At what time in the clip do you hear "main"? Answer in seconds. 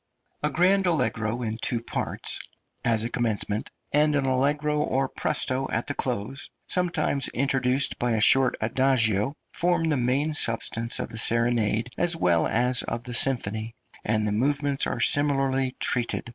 9.97-10.33